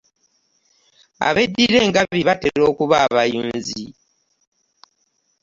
Abeddira 1.27 1.77
engabi 1.85 2.19
batera 2.27 2.63
okuba 2.71 2.95
abayunzi. 3.07 3.83